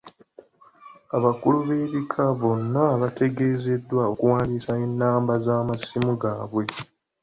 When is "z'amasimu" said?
5.45-6.11